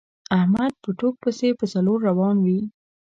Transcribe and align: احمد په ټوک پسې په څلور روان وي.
احمد 0.37 0.73
په 0.83 0.89
ټوک 0.99 1.15
پسې 1.23 1.49
په 1.59 1.65
څلور 1.73 1.97
روان 2.09 2.35
وي. 2.45 2.59